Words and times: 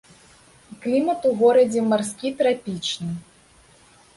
Клімат 0.85 1.27
у 1.31 1.35
горадзе 1.41 1.83
марскі 1.91 2.33
трапічны. 2.41 3.11